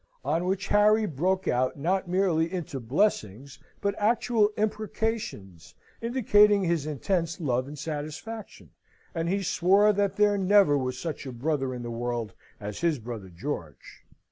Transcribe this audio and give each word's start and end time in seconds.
On 0.25 0.45
which 0.45 0.69
Harry 0.69 1.05
broke 1.05 1.47
out 1.47 1.77
not 1.77 2.07
merely 2.07 2.51
into 2.51 2.79
blessings 2.79 3.59
but 3.81 3.93
actual 3.99 4.49
imprecations, 4.57 5.75
indicating 6.01 6.63
his 6.63 6.87
intense 6.87 7.39
love 7.39 7.67
and 7.67 7.77
satisfaction; 7.77 8.71
and 9.13 9.29
he 9.29 9.43
swore 9.43 9.93
that 9.93 10.15
there 10.15 10.39
never 10.39 10.75
was 10.75 10.97
such 10.97 11.27
a 11.27 11.31
brother 11.31 11.71
in 11.71 11.83
the 11.83 11.91
world 11.91 12.33
as 12.59 12.79
his 12.79 12.97
brother 12.97 13.29
George. 13.29 14.03